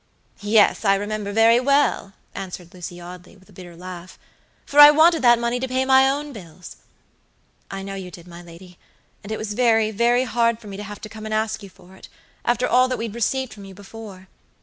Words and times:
"Yes, 0.41 0.83
I 0.83 0.95
remember 0.95 1.31
very 1.31 1.59
well," 1.59 2.13
answered 2.33 2.73
Lady 2.73 2.99
Audley, 2.99 3.35
with 3.37 3.47
a 3.49 3.53
bitter 3.53 3.75
laugh, 3.75 4.17
"for 4.65 4.79
I 4.79 4.89
wanted 4.89 5.21
that 5.21 5.37
money 5.37 5.59
to 5.59 5.67
pay 5.67 5.85
my 5.85 6.09
own 6.09 6.33
bills." 6.33 6.77
"I 7.69 7.83
know 7.83 7.93
you 7.93 8.09
did, 8.09 8.27
my 8.27 8.41
lady, 8.41 8.79
and 9.21 9.31
it 9.31 9.37
was 9.37 9.53
very, 9.53 9.91
very 9.91 10.23
hard 10.23 10.57
for 10.57 10.65
me 10.65 10.75
to 10.75 10.81
have 10.89 11.01
to 11.01 11.09
come 11.09 11.25
and 11.25 11.33
ask 11.35 11.61
you 11.61 11.69
for 11.69 11.95
it, 11.95 12.09
after 12.43 12.67
all 12.67 12.87
that 12.87 12.97
we'd 12.97 13.13
received 13.13 13.53
from 13.53 13.63
you 13.65 13.75
before. 13.75 14.27